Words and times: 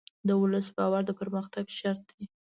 د 0.27 0.29
ولس 0.41 0.67
باور 0.77 1.01
د 1.05 1.11
پرمختګ 1.19 1.65
شرط 1.79 2.03
دی. 2.17 2.23